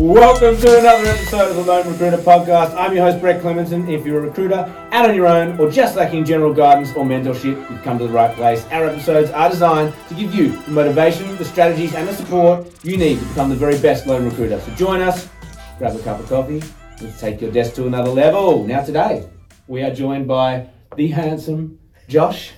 [0.00, 2.74] Welcome to another episode of the Lone Recruiter Podcast.
[2.74, 3.86] I'm your host, Brett Clemenson.
[3.86, 4.60] If you're a recruiter
[4.92, 8.12] out on your own or just lacking general guidance or mentorship, you've come to the
[8.12, 8.64] right place.
[8.70, 12.96] Our episodes are designed to give you the motivation, the strategies, and the support you
[12.96, 14.58] need to become the very best lone recruiter.
[14.62, 15.28] So join us,
[15.76, 16.62] grab a cup of coffee,
[17.02, 18.64] let's take your desk to another level.
[18.64, 19.28] Now, today,
[19.68, 22.52] we are joined by the handsome Josh.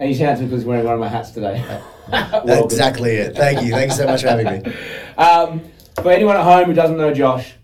[0.00, 1.64] And he's handsome because he's wearing one of my hats today.
[2.10, 3.36] That's exactly it.
[3.36, 3.70] Thank you.
[3.70, 4.74] Thank you so much for having me.
[5.16, 5.62] Um,
[6.00, 7.54] for anyone at home who doesn't know Josh,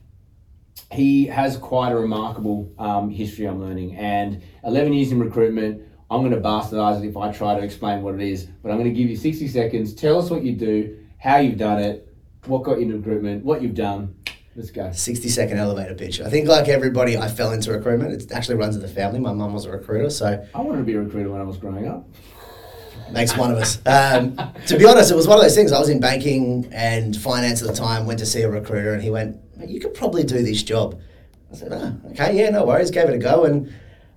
[0.90, 3.96] he has quite a remarkable um, history, I'm learning.
[3.96, 8.02] And 11 years in recruitment, I'm going to bastardize it if I try to explain
[8.02, 8.44] what it is.
[8.44, 9.94] But I'm going to give you 60 seconds.
[9.94, 12.14] Tell us what you do, how you've done it,
[12.46, 14.14] what got you into recruitment, what you've done.
[14.56, 14.90] Let's go.
[14.90, 16.20] 60 second elevator pitch.
[16.20, 18.12] I think, like everybody, I fell into recruitment.
[18.12, 19.20] It actually runs in the family.
[19.20, 21.58] My mum was a recruiter, so I wanted to be a recruiter when I was
[21.58, 22.08] growing up.
[23.12, 23.78] Makes one of us.
[23.86, 25.72] Um, to be honest, it was one of those things.
[25.72, 29.02] I was in banking and finance at the time, went to see a recruiter, and
[29.02, 31.00] he went, You could probably do this job.
[31.50, 32.90] I said, oh, Okay, yeah, no worries.
[32.90, 33.44] Gave it a go.
[33.44, 33.72] And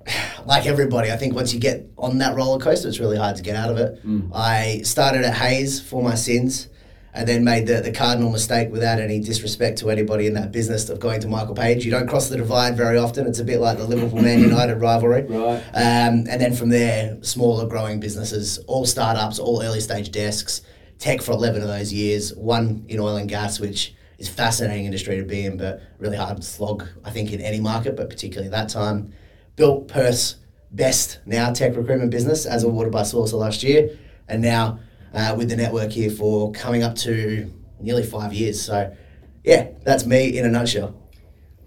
[0.45, 3.43] like everybody, I think once you get on that roller coaster, it's really hard to
[3.43, 3.99] get out of it.
[4.33, 6.67] I started at Hays for my sins.
[7.13, 10.89] And then made the, the cardinal mistake without any disrespect to anybody in that business
[10.89, 11.83] of going to Michael Page.
[11.83, 13.27] You don't cross the divide very often.
[13.27, 15.27] It's a bit like the Liverpool Man United rivalry.
[15.41, 15.63] Right.
[15.73, 20.61] Um, and then from there, smaller growing businesses, all startups, all early stage desks,
[20.99, 25.17] tech for 11 of those years, one in oil and gas, which is fascinating industry
[25.17, 28.69] to be in, but really hard slog, I think, in any market, but particularly that
[28.69, 29.13] time.
[29.55, 30.35] Built Perth's
[30.69, 34.79] best now tech recruitment business as awarded by Sourcer last year, and now
[35.13, 38.61] uh, with the network here for coming up to nearly five years.
[38.61, 38.95] So,
[39.43, 40.95] yeah, that's me in a nutshell.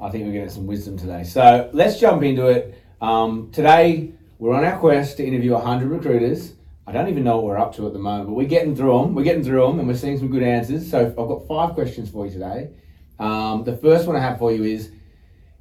[0.01, 1.25] I think we're getting some wisdom today.
[1.25, 2.79] So let's jump into it.
[3.01, 6.55] Um, today, we're on our quest to interview 100 recruiters.
[6.87, 8.99] I don't even know what we're up to at the moment, but we're getting through
[8.99, 9.15] them.
[9.15, 10.91] We're getting through them and we're seeing some good answers.
[10.91, 12.71] So I've got five questions for you today.
[13.19, 14.91] Um, the first one I have for you is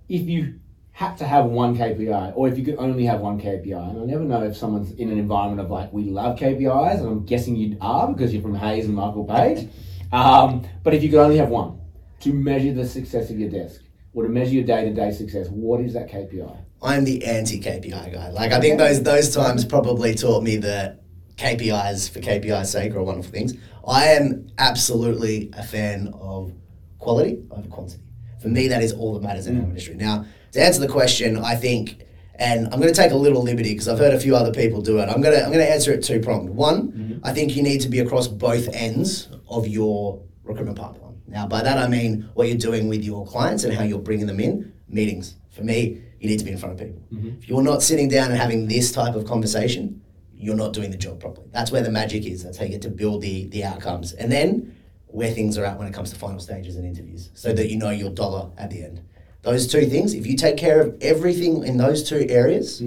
[0.09, 0.59] if you
[0.93, 4.05] had to have one KPI, or if you could only have one KPI, and I
[4.05, 7.55] never know if someone's in an environment of like, we love KPIs, and I'm guessing
[7.55, 9.69] you are because you're from Hays and Michael Page.
[10.11, 11.79] Um, but if you could only have one
[12.19, 13.81] to measure the success of your desk,
[14.13, 16.55] or to measure your day to day success, what is that KPI?
[16.83, 18.29] I'm the anti KPI guy.
[18.29, 21.01] Like I think those those times probably taught me that
[21.37, 23.55] KPIs for KPI's sake are wonderful things.
[23.87, 26.53] I am absolutely a fan of
[26.99, 28.03] quality over quantity.
[28.41, 29.95] For me, that is all that matters in our industry.
[29.95, 32.03] Now, to answer the question, I think,
[32.35, 34.81] and I'm going to take a little liberty because I've heard a few other people
[34.81, 35.09] do it.
[35.09, 36.49] I'm going to I'm going to answer it two pronged.
[36.49, 37.25] One, mm-hmm.
[37.25, 41.21] I think you need to be across both ends of your recruitment pipeline.
[41.27, 44.27] Now, by that I mean what you're doing with your clients and how you're bringing
[44.27, 44.73] them in.
[44.87, 45.35] Meetings.
[45.51, 47.01] For me, you need to be in front of people.
[47.13, 47.39] Mm-hmm.
[47.39, 50.01] If you're not sitting down and having this type of conversation,
[50.33, 51.47] you're not doing the job properly.
[51.51, 52.43] That's where the magic is.
[52.43, 54.13] That's how you get to build the, the outcomes.
[54.13, 54.75] And then
[55.07, 57.77] where things are at when it comes to final stages and interviews, so that you
[57.77, 59.01] know your dollar at the end.
[59.43, 62.79] Those two things, if you take care of everything in those two areas,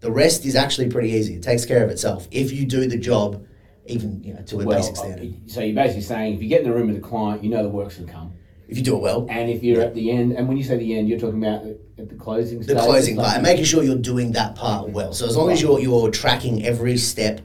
[0.00, 1.34] the rest is actually pretty easy.
[1.36, 3.44] It takes care of itself if you do the job,
[3.86, 5.28] even you know to a Well, basic standard.
[5.32, 7.50] uh, so you're basically saying if you get in the room with the client, you
[7.50, 8.32] know the work's going to come.
[8.68, 10.76] If you do it well, And if you're at the end, and when you say
[10.76, 11.64] the end, you're talking about
[11.98, 15.12] at the closing the closing like- part and making sure you're doing that part well.
[15.12, 17.42] So as long as you're you're tracking every step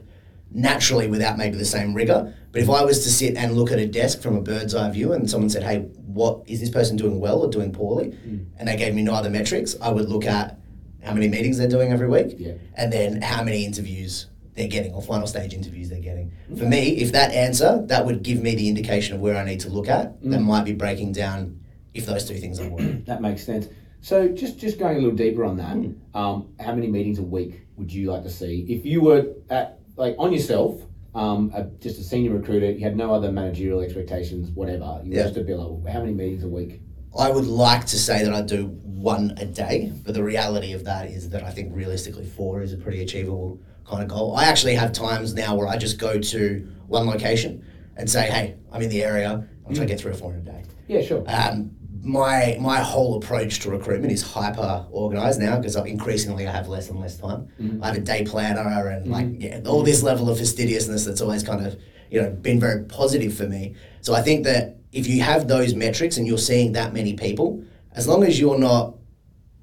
[0.50, 2.34] naturally without maybe the same rigor.
[2.50, 4.90] But if I was to sit and look at a desk from a bird's eye
[4.90, 8.46] view and someone said, "Hey, what is this person doing well or doing poorly?" Mm.
[8.58, 10.58] and they gave me no other metrics, I would look at
[11.02, 12.52] how many meetings they're doing every week, Yeah.
[12.76, 16.30] and then how many interviews they're getting or final stage interviews they're getting.
[16.56, 19.60] For me, if that answer, that would give me the indication of where I need
[19.60, 20.20] to look at.
[20.22, 20.44] That Mm.
[20.44, 21.58] might be breaking down
[21.94, 23.02] if those two things are working.
[23.06, 23.68] That makes sense.
[24.02, 25.92] So just just going a little deeper on that, Hmm.
[26.14, 29.78] um, how many meetings a week would you like to see if you were at
[29.96, 30.74] like on yourself,
[31.14, 35.00] um, a, just a senior recruiter, you had no other managerial expectations, whatever.
[35.04, 35.22] You were Yeah.
[35.24, 35.86] just a biller.
[35.88, 36.80] How many meetings a week?
[37.18, 40.84] I would like to say that I do one a day, but the reality of
[40.84, 44.34] that is that I think realistically four is a pretty achievable kind of goal.
[44.36, 47.62] I actually have times now where I just go to one location
[47.96, 49.46] and say, "Hey, I'm in the area.
[49.66, 51.22] I'm trying to get three or four in a day." Yeah, sure.
[51.26, 51.72] Um,
[52.02, 56.90] my my whole approach to recruitment is hyper organized now because increasingly I have less
[56.90, 57.48] and less time.
[57.60, 57.82] Mm-hmm.
[57.82, 59.40] I have a day planner and like mm-hmm.
[59.40, 61.78] yeah, all this level of fastidiousness that's always kind of
[62.10, 63.76] you know been very positive for me.
[64.00, 67.64] So I think that if you have those metrics and you're seeing that many people,
[67.92, 68.96] as long as you're not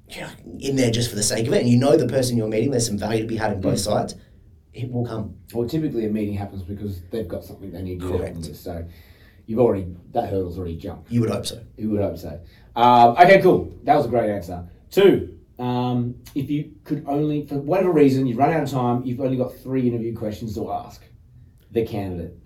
[0.08, 2.36] you know, in there just for the sake of it, and you know the person
[2.36, 3.84] you're meeting, there's some value to be had in both mm.
[3.84, 4.14] sides.
[4.72, 5.36] It will come.
[5.52, 8.44] Well, typically a meeting happens because they've got something they need to Correct.
[8.56, 8.86] So
[9.50, 11.10] you've already that hurdle's already jumped.
[11.10, 11.60] You would hope so.
[11.76, 12.40] You would hope so.
[12.76, 13.76] Um, okay, cool.
[13.82, 14.64] That was a great answer.
[14.92, 19.20] Two, um, if you could only, for whatever reason, you've run out of time, you've
[19.20, 21.02] only got three interview questions to ask
[21.72, 22.38] the candidate.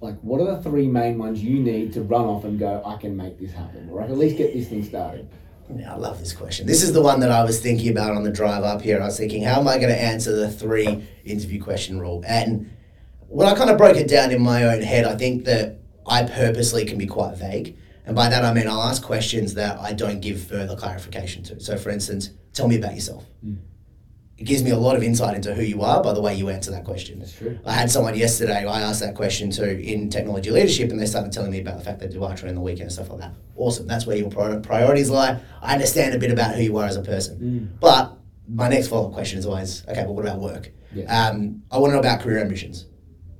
[0.00, 2.96] like what are the three main ones you need to run off and go, I
[2.96, 5.28] can make this happen, or I can at least get this thing started?
[5.74, 6.66] Yeah, I love this question.
[6.66, 9.00] This is the one that I was thinking about on the drive up here.
[9.00, 12.22] I was thinking, how am I going to answer the three interview question rule?
[12.28, 12.70] And
[13.28, 16.24] when I kind of broke it down in my own head, I think that I
[16.24, 17.76] purposely can be quite vague.
[18.06, 21.60] And by that I mean I'll ask questions that I don't give further clarification to.
[21.60, 23.24] So, for instance, tell me about yourself.
[23.44, 23.58] Mm.
[24.36, 26.48] It gives me a lot of insight into who you are by the way you
[26.48, 27.20] answer that question.
[27.20, 27.58] That's true.
[27.64, 31.32] I had someone yesterday, I asked that question to in technology leadership, and they started
[31.32, 33.20] telling me about the fact that they do archery on the weekend and stuff like
[33.20, 33.32] that.
[33.54, 33.86] Awesome.
[33.86, 35.40] That's where your priorities lie.
[35.62, 37.38] I understand a bit about who you are as a person.
[37.38, 37.80] Mm.
[37.80, 38.18] But
[38.48, 40.72] my next follow up question is always okay, but what about work?
[40.92, 41.04] Yeah.
[41.04, 42.86] Um, I want to know about career ambitions.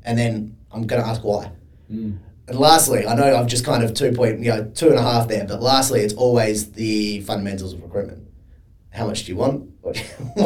[0.04, 1.50] And then I'm going to ask why.
[1.90, 2.18] Mm.
[2.46, 5.02] And lastly, I know I've just kind of two point, you know, two and a
[5.02, 8.28] half there, but lastly, it's always the fundamentals of recruitment.
[8.90, 9.70] How much do you want?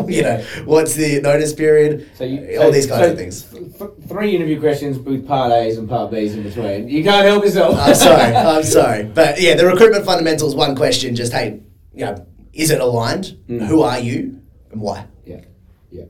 [0.09, 2.11] You know, what's the notice period?
[2.17, 3.43] So you, all so- these kinds so of things.
[3.45, 6.89] th- th- three interview questions with part A's and part B's in between.
[6.89, 7.77] You can't help yourself.
[7.79, 10.55] I'm sorry, I'm sorry, but yeah, the recruitment fundamentals.
[10.55, 11.61] One question, just hey,
[11.95, 13.37] you know, is it aligned?
[13.49, 13.67] Mm.
[13.67, 14.41] Who are you
[14.73, 15.07] and why?
[15.25, 15.43] Yeah,
[15.91, 16.05] yeah.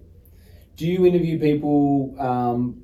[0.77, 2.15] Do you interview people?
[2.19, 2.83] Um,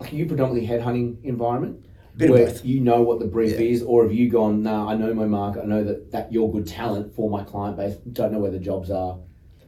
[0.00, 1.84] like, are you predominantly headhunting environment?
[2.16, 2.64] Bit of where both.
[2.64, 3.60] You know what the brief Yeah.
[3.66, 4.62] is, or have you gone?
[4.62, 5.62] Nah, I know my market.
[5.62, 7.96] I know that that you're good talent for my client base.
[8.12, 9.18] Don't know where the jobs are.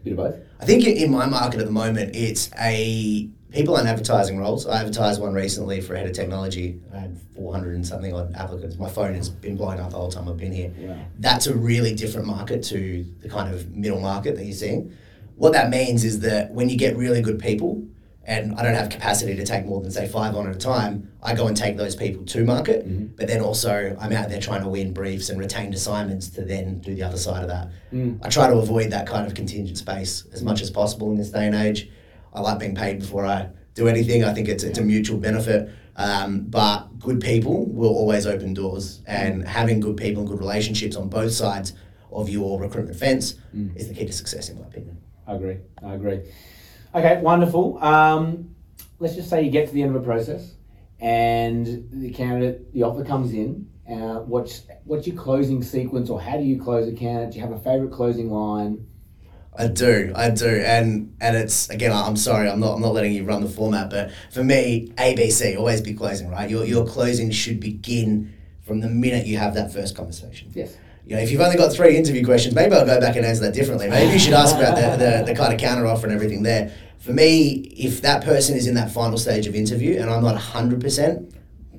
[0.04, 0.36] Bit of both.
[0.60, 4.66] I think in my market at the moment, it's a people on advertising roles.
[4.66, 6.78] I advertised one recently for a head of technology.
[6.94, 8.76] I had 400 and something odd applicants.
[8.78, 10.72] My phone has been blowing up the whole time I've been here.
[10.78, 10.96] Wow.
[11.18, 14.92] That's a really different market to the kind of middle market that you're seeing.
[15.36, 17.82] What that means is that when you get really good people,
[18.28, 21.08] and I don't have capacity to take more than say five on at a time,
[21.22, 22.86] I go and take those people to market.
[22.88, 23.10] Mhm.
[23.16, 26.80] But then also I'm out there trying to win briefs and retained assignments to then
[26.80, 27.68] do the other side of that.
[27.92, 28.18] Mm.
[28.22, 31.30] I try to avoid that kind of contingent space as much as possible in this
[31.30, 31.88] day and age.
[32.34, 34.24] I like being paid before I do anything.
[34.24, 35.70] I think it's, it's a mutual benefit.
[35.96, 40.94] Um, but good people will always open doors, and having good people and good relationships
[40.96, 41.72] on both sides
[42.12, 43.74] of your recruitment fence Mm.
[43.76, 44.98] is the key to success, in my opinion.
[45.26, 45.56] I agree.
[45.82, 46.20] I agree.
[46.96, 47.76] Okay, wonderful.
[47.84, 48.56] Um,
[49.00, 50.54] let's just say you get to the end of a process,
[50.98, 53.68] and the candidate, the offer comes in.
[53.86, 57.32] Uh, what's what's your closing sequence, or how do you close a candidate?
[57.32, 58.86] Do you have a favorite closing line?
[59.58, 61.92] I do, I do, and and it's again.
[61.92, 65.58] I'm sorry, I'm not, I'm not letting you run the format, but for me, ABC
[65.58, 66.48] always be closing, right?
[66.48, 68.32] Your your closing should begin
[68.62, 70.50] from the minute you have that first conversation.
[70.54, 70.78] Yes.
[71.06, 73.42] You know, if you've only got three interview questions, maybe I'll go back and answer
[73.42, 73.88] that differently.
[73.88, 76.74] Maybe you should ask about the, the, the kind of counter offer and everything there.
[76.98, 80.36] For me, if that person is in that final stage of interview and I'm not
[80.40, 81.32] 100%,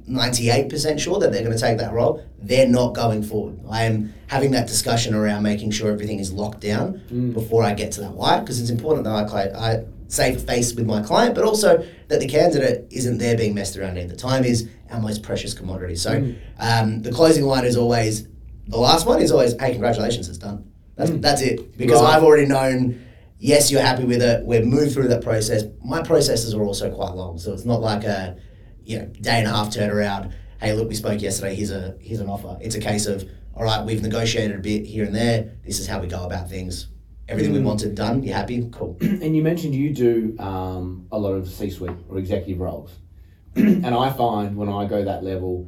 [0.10, 3.60] 98% sure that they're going to take that role, they're not going forward.
[3.70, 7.34] I am having that discussion around making sure everything is locked down Mm.
[7.34, 8.14] before I get to that.
[8.14, 8.40] Why?
[8.40, 9.42] Because it's important that I,
[9.74, 13.76] I save face with my client, but also that the candidate isn't there being messed
[13.76, 14.16] around either.
[14.16, 15.96] Time is our most precious commodity.
[15.96, 16.36] So Mm.
[16.60, 18.28] um, the closing line is always,
[18.68, 20.64] the last one is always, hey, congratulations, it's done.
[20.96, 21.22] That's, Mm.
[21.22, 21.78] that's it.
[21.78, 22.16] Because Right.
[22.16, 23.02] I've already known,
[23.40, 25.64] yes, you're happy with it, we've moved through that process.
[25.84, 28.38] My processes are also quite long, so it's not like a
[28.84, 30.34] you know day and a half turnaround.
[30.60, 31.56] Hey, look, we spoke yesterday.
[31.56, 32.58] Here's a here's an offer.
[32.62, 35.58] It's a case of all right, we've negotiated a bit here and there.
[35.66, 36.88] This is how we go about things.
[37.28, 37.66] Everything we Mm.
[37.66, 38.24] wanted done.
[38.24, 38.70] You happy?
[38.72, 38.96] Cool.
[39.02, 42.92] and you mentioned you do um, a lot of C-suite or executive roles,
[43.56, 45.68] and I find when I go that level,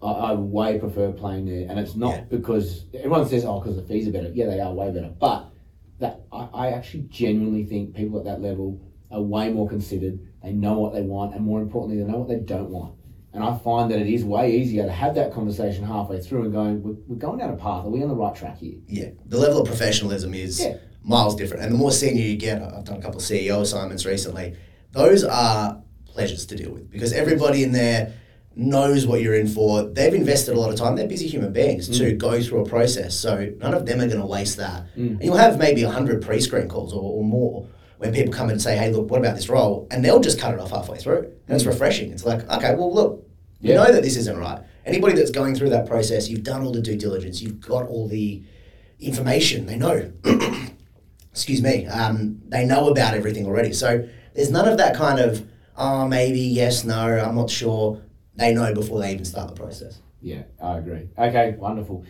[0.00, 2.20] I, I way prefer playing there, and it's not Yeah.
[2.30, 5.49] because everyone says, "Oh, because the fees are better." Yeah, they are way better, but
[6.00, 8.80] that I, I actually genuinely think people at that level
[9.10, 10.18] are way more considered.
[10.42, 12.94] They know what they want, and more importantly, they know what they don't want.
[13.32, 16.52] And I find that it is way easier to have that conversation halfway through and
[16.52, 17.84] going, "We're, we're going down a path.
[17.84, 20.78] Are we on the right track here?" Yeah, the level of professionalism is Yeah.
[21.04, 24.04] miles different, and the more senior you get, I've done a couple of CEO assignments
[24.04, 24.56] recently.
[24.92, 28.14] Those are pleasures to deal with because everybody in there
[28.56, 29.84] knows what you're in for.
[29.84, 30.96] They've invested a lot of time.
[30.96, 34.20] They're busy human beings to go through a process, so none of them are going
[34.20, 34.84] to waste that.
[34.96, 35.10] Mm.
[35.12, 37.66] And you'll have maybe hundred pre-screen calls or, or more
[37.98, 40.38] when people come in and say, "Hey, look, what about this role?" and they'll just
[40.38, 41.30] cut it off halfway through.
[41.46, 41.68] And it's Mm.
[41.68, 42.10] refreshing.
[42.12, 43.26] It's like, okay, well, look,
[43.60, 43.84] you Yeah.
[43.84, 44.60] know that this isn't right.
[44.86, 48.08] Anybody that's going through that process, you've done all the due diligence, you've got all
[48.08, 48.42] the
[48.98, 49.66] information.
[49.66, 50.10] They know.
[51.32, 51.86] Excuse me.
[51.86, 53.72] Um, they know about everything already.
[53.72, 58.00] So there's none of that kind of, oh, maybe, yes, no, I'm not sure.
[58.40, 60.00] They know before they even start the process.
[60.22, 61.08] Yeah, I agree.
[61.18, 62.04] Okay, wonderful.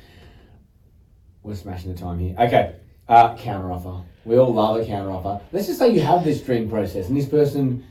[1.42, 2.37] We're smashing the time here.
[2.38, 2.76] Okay,
[3.08, 4.04] uh, counter offer.
[4.25, 5.44] We all love a counter offer.
[5.50, 7.84] Let's just say you have this dream process, and this person,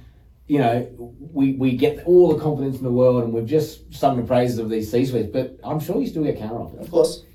[0.48, 0.88] you know,
[1.34, 4.58] we, we get all the confidence in the world, and we've just sung the praises
[4.58, 6.80] of these C-suites, but I'm sure you still get counter offers.
[6.80, 7.26] Of course,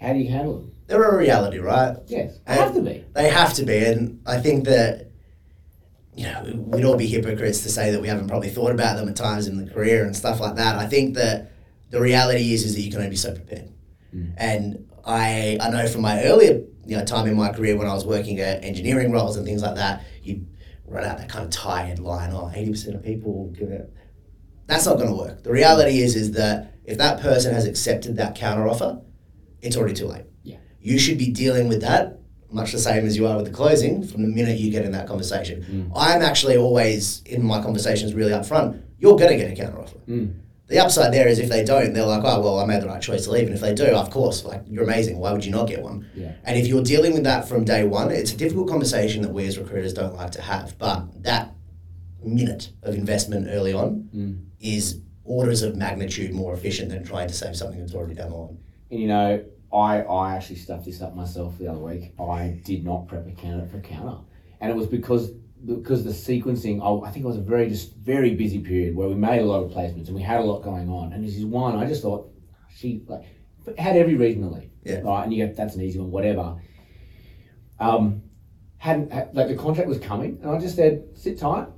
[0.00, 0.72] How do you handle them?
[0.86, 1.96] they're a reality, right?
[2.06, 3.04] Yes, they And have to be.
[3.12, 3.76] They have to be.
[3.84, 5.07] And I think that
[6.18, 9.08] you know, we'd all be hypocrites to say that we haven't probably thought about them
[9.08, 10.74] at times in the career and stuff like that.
[10.74, 11.52] I think that
[11.90, 13.72] the reality is is that you can only be so prepared.
[14.12, 14.34] Mm.
[14.36, 17.94] And I I know from my earlier you know time in my career when I
[17.94, 20.44] was working at engineering roles and things like that, you
[20.86, 23.94] run out that kind of tired line, oh, 80% of people give it.
[24.66, 25.44] That's not going to work.
[25.44, 29.02] The reality is is that if that person has accepted that counter offer,
[29.62, 30.24] it's already too late.
[30.42, 30.56] Yeah.
[30.80, 32.17] You should be dealing with that
[32.50, 34.92] much the same as you are with the closing from the minute you get in
[34.92, 35.90] that conversation.
[35.94, 38.80] I'm actually always in my conversations really upfront.
[38.98, 39.98] You're going to get a counter offer.
[40.08, 40.34] Mm.
[40.68, 43.00] The upside there is if they don't, they're like, oh, well, I made the right
[43.00, 43.46] choice to leave.
[43.46, 45.18] And if they do, of course, like, you're amazing.
[45.18, 46.06] Why would you not get one?
[46.14, 46.32] Yeah.
[46.44, 49.46] And if you're dealing with that from day one, it's a difficult conversation that we
[49.46, 50.76] as recruiters don't like to have.
[50.78, 51.54] But that
[52.22, 54.44] minute of investment early on Mm.
[54.60, 58.36] is orders of magnitude more efficient than trying to save something that's already down the
[58.36, 58.58] line.
[58.90, 62.14] And you know, I, I actually stuffed this up myself the other week.
[62.18, 64.18] I did not prep a candidate for counter,
[64.60, 65.30] and it was because
[65.64, 66.80] because the sequencing.
[66.80, 69.44] I, I think it was a very just very busy period where we made a
[69.44, 71.12] lot of placements and we had a lot going on.
[71.12, 72.30] And this is one I just thought
[72.74, 73.24] she like
[73.76, 74.70] had every reason to leave.
[74.84, 75.00] Yeah.
[75.00, 76.56] Right, and you go that's an easy one, whatever.
[77.80, 78.22] Um,
[78.78, 81.68] hadn't had, like the contract was coming, and I just said sit tight.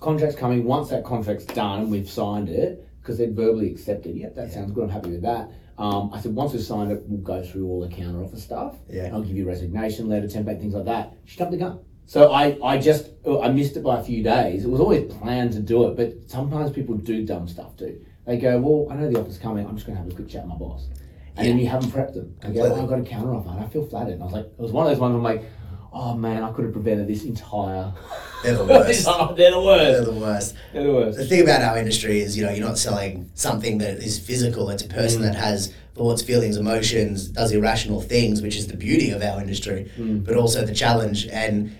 [0.00, 0.64] Contract's coming.
[0.64, 4.16] Once that contract's done and we've signed it, because they'd verbally accepted.
[4.16, 4.84] Yep, that sounds good.
[4.84, 5.48] I'm happy with that.
[5.78, 8.76] Um, I said once we've signed it, we'll go through all the counter offer stuff.
[8.88, 9.10] Yeah.
[9.12, 11.14] I'll give you a resignation letter, template, things like that.
[11.26, 11.80] She jumped the gun.
[12.06, 14.64] So I, I just I missed it by a few days.
[14.64, 18.00] It was always planned to do it, but sometimes people do dumb stuff too.
[18.26, 19.66] They go, well, I know the offer's coming.
[19.66, 20.88] I'm just going to have a quick chat with my boss,
[21.36, 22.36] and then you haven't prepped them.
[22.42, 24.14] I go, oh, I've got a counter offer, and I feel flattered.
[24.14, 25.12] And I was like, it was one of those ones.
[25.12, 25.50] Where I'm like,
[25.92, 27.92] oh man, I could have prevented this entire.
[28.44, 29.04] Oh, they're the worst.
[29.04, 30.04] They're the They're worst.
[30.04, 30.54] the worst.
[30.72, 31.18] They're the worst.
[31.18, 34.70] The thing about our industry is, you know, you're not selling something that is physical.
[34.70, 35.24] It's a person mm.
[35.24, 39.90] that has thoughts, feelings, emotions, does irrational things, which is the beauty of our industry,
[39.96, 40.24] mm.
[40.24, 41.26] but also the challenge.
[41.28, 41.76] And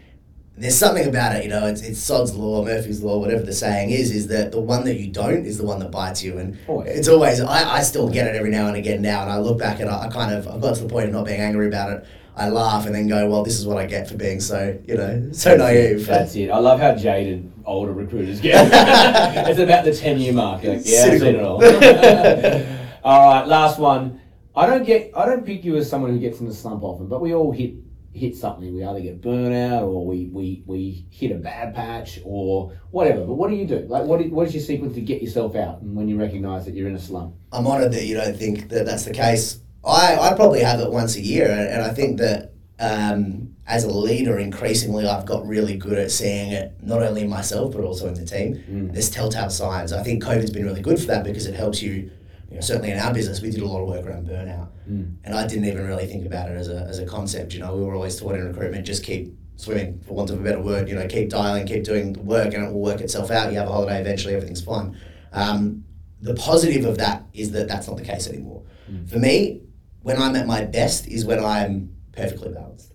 [0.57, 3.91] there's something about it, you know, it's, it's Sod's law, Murphy's law, whatever the saying
[3.91, 6.39] is, is that the one that you don't is the one that bites you.
[6.39, 6.99] And oh, Always.
[6.99, 9.21] it's always, I, I still get it every now and again now.
[9.21, 11.13] And I look back and I, I kind of, I've got to the point of
[11.13, 12.07] not being angry about it.
[12.37, 14.97] I laugh and then go, well, this is what I get for being so, you
[14.97, 16.07] know, so naive.
[16.07, 16.51] That's it.
[16.51, 18.69] I love how jaded older recruiters get.
[19.49, 20.63] it's about the 10 year mark.
[20.63, 21.65] Like, yeah, I've seen it all.
[23.05, 24.21] all right, last one.
[24.55, 25.13] I don't get.
[25.15, 27.53] I don't pick you as someone who gets in the slump often, but we all
[27.53, 27.75] hit
[28.13, 28.75] hit something.
[28.75, 33.25] We either get burnout or we we, we hit a bad patch or whatever.
[33.25, 33.81] But what do you do?
[33.89, 36.65] Like, what is, what is your sequence to get yourself out and when you recognise
[36.65, 37.35] that you're in a slump?
[37.53, 39.61] I'm honoured that you don't think that that's the case.
[39.87, 43.85] I, I probably have it once a year, and, and I think that um, as
[43.85, 47.83] a leader, increasingly I've got really good at seeing it not only in myself but
[47.85, 48.91] also in the team.
[48.93, 49.93] There's telltale signs.
[49.93, 52.11] I think COVID's been really good for that because it helps you.
[52.49, 55.35] You know, certainly in our business, we did a lot of work around burnout, and
[55.35, 57.55] I didn't even really think about it as a, as a concept.
[57.55, 60.43] You know, we were always taught in recruitment just keep swimming, for want of a
[60.45, 60.89] better word.
[60.89, 63.51] You know, keep dialing, keep doing the work, and it will work itself out.
[63.53, 64.97] You have a holiday, eventually everything's fine.
[65.33, 65.85] Um,
[66.23, 68.63] the positive of that is that that's not the case anymore.
[69.09, 69.63] For me,
[70.07, 71.75] when I'm at my best is when I'm
[72.13, 72.93] perfectly balanced.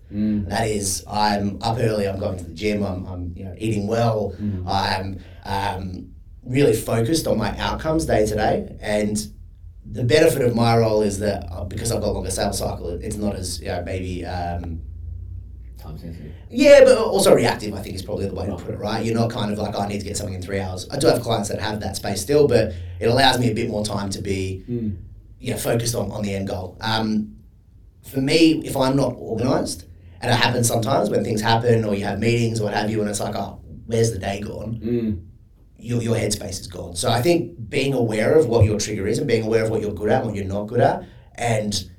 [0.48, 2.08] That is, I'm up early.
[2.08, 2.82] I'm going to the gym.
[2.82, 4.34] I'm, I'm you know eating well.
[4.66, 6.10] I'm um,
[6.42, 8.76] really focused on my outcomes day to day.
[8.80, 9.16] And
[9.84, 13.16] the benefit of my role is that uh, because I've got longer sales cycle, it's
[13.16, 14.24] not as you know, maybe.
[14.24, 14.80] Um,
[15.78, 16.32] Time sensitive.
[16.48, 19.04] yeah, but also reactive, I think is probably the way to put it, right?
[19.04, 20.86] You're not kind of like, oh, I need to get something in three hours.
[20.92, 23.68] I do have clients that have that space still, but it allows me a bit
[23.68, 24.62] more time to be
[25.42, 26.78] you know, focused on, on the end goal.
[26.80, 27.36] Um,
[28.08, 29.86] for me, if I'm not organized,
[30.20, 33.00] and it happens sometimes when things happen or you have meetings or what have you,
[33.00, 34.80] and it's like, oh, where's the day gone?
[34.80, 35.26] Mm.
[35.78, 36.94] Your, your headspace is gone.
[36.94, 39.80] So I think being aware of what your trigger is and being aware of what
[39.80, 41.90] you're good at and what you're not good at, and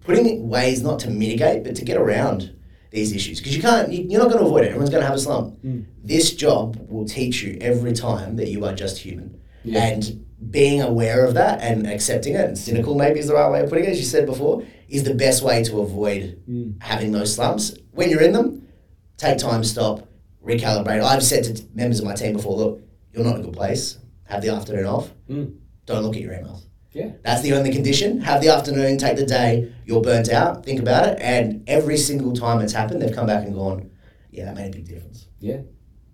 [0.00, 2.56] putting ways not to mitigate, but to get around
[2.90, 3.38] these issues.
[3.38, 4.68] Because you can't, you, you're not going to avoid it.
[4.68, 5.58] Everyone's going to have a slump.
[6.02, 9.38] This job will teach you every time that you are just human.
[9.62, 9.84] Yeah.
[9.84, 13.60] And being aware of that and accepting it, and cynical maybe is the right way
[13.60, 16.40] of putting it, as you said before, is the best way to avoid
[16.80, 17.76] having those slumps.
[17.92, 18.68] When you're in them,
[19.16, 20.08] take time, stop,
[20.44, 21.02] recalibrate.
[21.02, 22.80] I've said to members of my team before, look,
[23.12, 23.98] you're not in a good place.
[24.24, 25.10] Have the afternoon off.
[25.28, 25.58] Mm.
[25.86, 26.66] Don't look at your emails.
[26.92, 27.12] Yeah.
[27.22, 28.20] That's the only condition.
[28.20, 31.18] Have the afternoon, take the day, you're burnt out, think about it.
[31.20, 33.90] And every single time it's happened, they've come back and gone,
[34.30, 35.28] yeah, that made a big difference.
[35.40, 35.62] Yeah,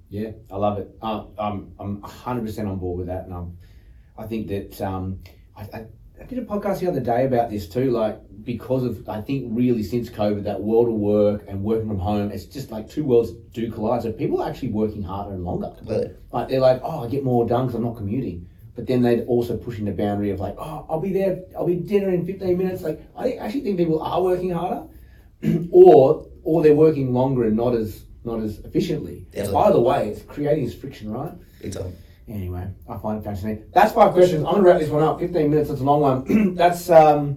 [0.08, 0.88] yeah, I love it.
[1.00, 3.58] Uh, I'm I'm hundred percent on board with that, and I'm,
[4.16, 5.20] I think that um,
[5.56, 5.86] I, I,
[6.20, 7.90] I did a podcast the other day about this too.
[7.90, 11.98] Like because of I think really since COVID, that world of work and working from
[11.98, 14.02] home, it's just like two worlds do collide.
[14.02, 15.72] So people are actually working harder and longer.
[15.76, 16.14] Completely.
[16.32, 18.48] Like they're like, oh, I get more done because I'm not commuting.
[18.76, 21.76] But then they're also pushing the boundary of like, oh, I'll be there, I'll be
[21.76, 22.82] dinner in 15 minutes.
[22.82, 24.88] Like I actually think people are working harder,
[25.70, 29.26] or or they're working longer and not as not as efficiently.
[29.30, 29.56] Definitely.
[29.56, 31.32] Either way, it's creating this friction, right?
[31.72, 31.96] Time.
[32.28, 33.64] Anyway, I find it fascinating.
[33.74, 34.44] That's five questions.
[34.44, 35.20] I'm gonna wrap this one up.
[35.20, 35.68] 15 minutes.
[35.70, 36.54] it's a long one.
[36.56, 37.36] that's um,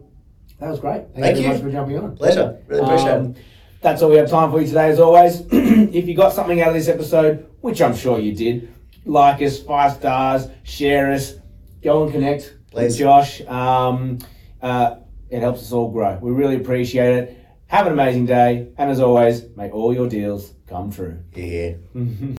[0.60, 1.04] that was great.
[1.14, 2.16] Thank, Thank you very much for jumping on.
[2.16, 2.58] Pleasure.
[2.68, 3.38] Really appreciate Um, it.
[3.82, 5.42] That's all we have time for you today, as always.
[5.52, 8.74] if you got something out of this episode, which I'm sure you did,
[9.06, 11.36] like us, five stars, share us,
[11.84, 12.98] go and connect with Please.
[12.98, 13.42] Josh.
[13.42, 14.18] Um,
[14.62, 14.96] uh,
[15.30, 16.18] it helps us all grow.
[16.22, 17.46] We really appreciate it.
[17.68, 21.20] Have an amazing day, and as always, may all your deals come true.
[21.36, 21.74] Yeah.